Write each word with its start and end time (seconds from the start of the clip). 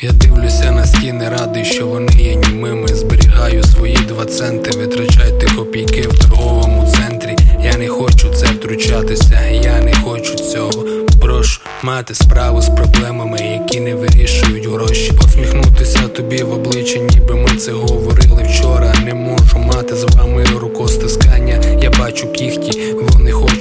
які 0.00 1.12
не 1.12 1.30
радий, 1.30 1.64
що 1.64 1.86
вони 1.86 2.12
є 2.18 2.34
німими. 2.34 2.88
Зберігаю 2.88 3.64
свої 3.64 3.96
два 3.96 4.24
центи, 4.24 4.78
витрачайте 4.78 5.46
копійки 5.56 6.00
в 6.00 6.18
торговому 6.18 6.92
центрі. 6.96 7.36
Я 7.64 7.76
не 7.78 7.88
хочу 7.88 8.28
це 8.34 8.46
втручатися, 8.46 9.40
я 9.62 9.80
не 9.80 9.94
хочу 9.94 10.34
цього. 10.34 10.84
Прошу 11.20 11.60
мати 11.82 12.14
справу 12.14 12.62
з 12.62 12.68
проблемами, 12.68 13.38
які 13.38 13.80
не 13.80 13.94
вирішують 13.94 14.66
гроші. 14.66 15.12
Посміхнутися 15.12 16.08
тобі 16.08 16.42
в 16.42 16.52
обличчя, 16.52 16.98
ніби 16.98 17.34
ми 17.34 17.48
це 17.48 17.72
говорили 17.72 18.42
вчора. 18.42 18.94
Не 19.04 19.14
можу 19.14 19.58
мати 19.58 19.94
з 19.94 20.04
вами 20.04 20.44
рукостискання. 20.60 21.60
Я 21.82 21.90
бачу 21.90 22.32
кіхті, 22.32 22.80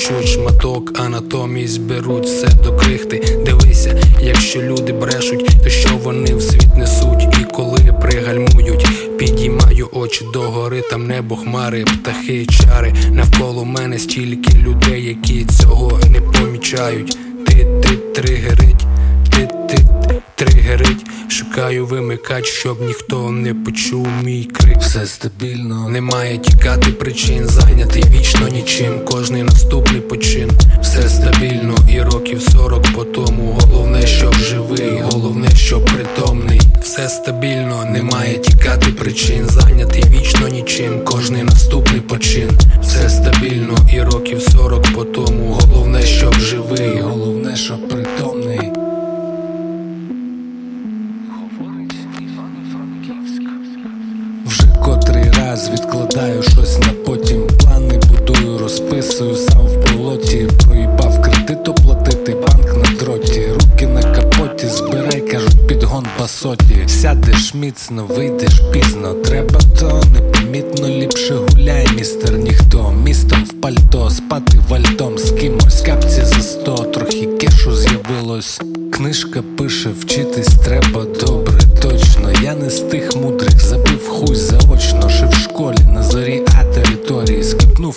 вони 0.09 0.19
хочуть 0.19 0.33
шматок, 0.33 0.99
а 0.99 1.09
натомість 1.09 1.81
беруть 1.81 2.25
все 2.25 2.47
до 2.63 2.73
крихти. 2.77 3.39
Дивися, 3.45 4.01
якщо 4.21 4.61
люди 4.61 4.93
брешуть, 4.93 5.63
то 5.63 5.69
що 5.69 5.89
вони 6.03 6.35
в 6.35 6.41
світ 6.41 6.75
несуть, 6.75 7.23
і 7.41 7.43
коли 7.53 7.93
пригальмують, 8.01 8.87
підіймаю 9.17 9.89
очі 9.93 10.25
догори, 10.33 10.81
там 10.81 11.07
небо, 11.07 11.35
хмари, 11.35 11.85
птахи, 11.85 12.45
чари. 12.45 12.93
Навколо 13.11 13.65
мене 13.65 13.99
стільки 13.99 14.57
людей, 14.57 15.05
які 15.05 15.45
цього 15.45 15.99
не 16.11 16.21
помічають. 16.21 17.17
Ти 17.45 17.67
ти 17.83 17.97
тригерить. 18.21 18.66
Шукаю 21.57 21.85
вимикач, 21.85 22.45
щоб 22.45 22.81
ніхто 22.81 23.31
не 23.31 23.53
почув 23.53 24.07
мій 24.23 24.49
крик. 24.53 24.77
Все 24.77 25.05
стабільно, 25.05 25.89
Немає 25.89 26.37
тікати 26.37 26.91
причин, 26.91 27.47
зайнятий 27.47 28.03
вічно 28.09 28.47
нічим. 28.47 29.05
Кожний 29.05 29.43
наступний 29.43 30.01
почин, 30.01 30.51
все 30.81 31.09
стабільно, 31.09 31.75
і 31.93 32.01
років 32.01 32.41
сорок 32.41 32.83
по 32.95 33.03
тому. 33.03 33.59
Головне, 33.61 34.07
щоб 34.07 34.33
живий, 34.33 35.01
головне, 35.11 35.47
щоб 35.55 35.85
притомний. 35.85 36.61
Все 36.81 37.09
стабільно, 37.09 37.85
немає 37.85 38.37
тікати 38.37 38.91
причин, 38.91 39.45
зайнятий 39.49 40.03
вічно 40.09 40.47
нічим. 40.47 41.03
Кожний 41.05 41.43
наступний 41.43 42.01
почин, 42.01 42.49
все 42.81 43.09
стабільно, 43.09 43.75
і 43.93 44.01
років 44.01 44.41
сорок 44.41 44.93
по 44.95 45.03
тому. 45.03 45.59
Головне, 45.61 46.01
щоб 46.01 46.33
живий, 46.33 47.01
головне, 47.01 47.55
що 47.55 47.77
притомний. 47.77 48.86
Раз 55.57 55.69
відкладаю 55.69 56.43
щось 56.43 56.79
на 56.79 56.87
потім. 57.05 57.47
Плани 57.47 57.99
будую, 58.09 58.57
розписую 58.57 59.35
сам 59.35 59.67
в 59.67 59.93
болоті. 59.93 60.47
Проїбав 60.65 61.21
кредит 61.21 61.67
оплатити, 61.67 62.35
банк 62.35 62.75
на 62.77 62.99
дроті. 62.99 63.47
Руки 63.53 63.87
на 63.87 64.01
капоті, 64.01 64.67
збирай, 64.67 65.21
кажуть, 65.21 65.67
підгон 65.67 66.05
басоті. 66.19 66.83
Сядеш 66.87 67.53
міцно, 67.53 68.05
вийдеш 68.09 68.61
пізно. 68.73 69.13
Треба 69.13 69.59
то 69.79 70.01
непомітно 70.13 70.87
ліпше 70.87 71.35
гуляй, 71.35 71.87
містер 71.95 72.37
ніхто. 72.37 72.93
Містом 73.03 73.43
в 73.43 73.61
пальто, 73.61 74.09
спати 74.09 74.57
вальтом 74.69 75.17
з 75.17 75.31
кимось. 75.31 75.81
Капці 75.81 76.21
за 76.25 76.41
сто, 76.41 76.75
трохи 76.75 77.25
кешу 77.25 77.75
з'явилось. 77.75 78.61
Книжка 78.93 79.43
пише, 79.57 79.89
вчитись 79.99 80.55
треба 80.65 81.05
добре, 81.25 81.59
точно. 81.81 82.31
Я 82.43 82.55
не 82.55 82.69
з 82.69 82.79
тих 82.79 83.15
мудрих, 83.15 83.61
забив 83.61 84.09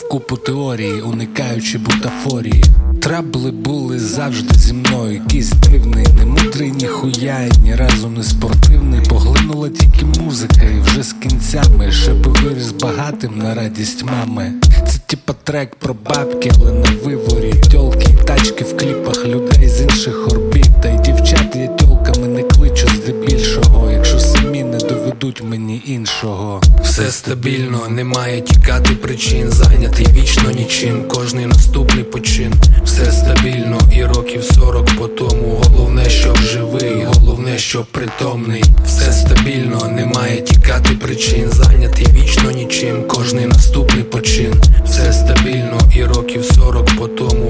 Скипнув 0.00 0.08
купу 0.08 0.36
теорії, 0.36 1.00
уникаючи 1.00 1.78
бутафорії. 1.78 2.64
Трабли 3.02 3.50
були 3.50 3.98
завжди 3.98 4.54
зі 4.54 4.72
мною. 4.72 5.12
Якийсь 5.12 5.50
дивний, 5.50 6.06
не 6.18 6.26
мудрий, 6.26 6.70
ніхуя, 6.70 7.48
ні 7.62 7.74
разу 7.74 8.08
не 8.08 8.22
спортивний. 8.22 9.00
Поглинула 9.08 9.68
тільки 9.68 10.20
музика, 10.20 10.62
і 10.62 10.80
вже 10.80 11.02
з 11.02 11.12
кінцями. 11.12 11.92
Ще 11.92 12.14
би 12.14 12.30
виріс 12.30 12.72
багатим 12.72 13.38
на 13.38 13.54
радість 13.54 14.04
мами. 14.04 14.52
Це 14.88 14.98
типа 15.06 15.32
трек 15.44 15.74
про 15.76 15.94
бабки, 15.94 16.52
але 16.60 16.72
на 16.72 16.90
виворі. 17.04 17.54
Тьолки, 17.72 18.08
тачки 18.26 18.64
в 18.64 18.76
кліпах 18.76 19.26
людей 19.26 19.68
з 19.68 19.80
інших 19.80 20.26
орбіт. 20.26 20.39
Не 25.30 25.36
доведуть 25.36 25.42
мені 25.50 25.82
іншого. 25.86 26.60
Все 26.82 27.10
стабільно, 27.10 27.88
немає 27.88 28.40
тікати 28.40 28.94
причин, 28.94 29.50
зайнятий 29.50 30.06
вічно 30.12 30.50
нічим. 30.50 31.08
Кожний 31.08 31.46
наступний 31.46 32.04
почин, 32.04 32.54
все 32.84 33.12
стабільно, 33.12 33.78
і 33.96 34.04
років 34.04 34.44
сорок 34.44 34.86
по 34.98 35.08
тому. 35.08 35.62
Головне, 35.64 36.10
щоб 36.10 36.36
живий, 36.36 37.06
головне, 37.14 37.58
щоб 37.58 37.86
притомний. 37.86 38.64
Все 38.86 39.12
стабільно, 39.12 39.88
немає 39.88 40.40
тікати 40.40 40.94
причин, 40.94 41.50
зайнятий 41.50 42.06
вічно 42.12 42.50
нічим. 42.50 43.02
Кожний 43.08 43.46
наступний 43.46 44.04
почин, 44.04 44.54
все 44.84 45.12
стабільно, 45.12 45.78
і 45.96 46.04
років 46.04 46.44
сорок 46.44 46.88
по 46.98 47.08
тому. 47.08 47.49